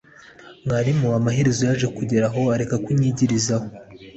mwarimu 0.65 1.07
Amaherezo 1.19 1.61
yaje 1.69 1.87
kugera 1.97 2.25
aho 2.29 2.41
areka 2.53 2.75
kunyigirizaho 2.85 3.67